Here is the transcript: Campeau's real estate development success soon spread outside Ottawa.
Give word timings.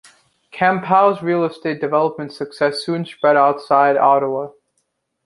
Campeau's 0.51 1.21
real 1.21 1.43
estate 1.45 1.79
development 1.79 2.33
success 2.33 2.83
soon 2.83 3.05
spread 3.05 3.37
outside 3.37 3.97
Ottawa. 3.97 4.47